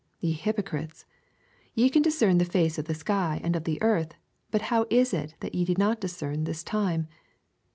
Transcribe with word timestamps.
56 0.21 0.23
Ye 0.23 0.31
hypocrites, 0.33 1.05
ye 1.75 1.89
can 1.91 2.01
discern 2.01 2.39
the 2.39 2.43
face 2.43 2.79
of 2.79 2.85
the 2.85 2.95
sky 2.95 3.39
and 3.43 3.55
of 3.55 3.65
the 3.65 3.79
earth; 3.83 4.15
but 4.49 4.63
how 4.73 4.87
is 4.89 5.13
it 5.13 5.35
that 5.41 5.53
ye 5.53 5.63
do 5.63 5.75
not 5.77 6.01
discern. 6.01 6.45
this 6.45 6.63
time 6.63 7.07